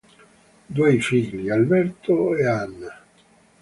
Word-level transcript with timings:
Due 0.65 0.91
i 0.93 0.99
figli: 0.99 1.51
Alberto 1.51 2.35
e 2.35 2.47
Anna. 2.47 3.03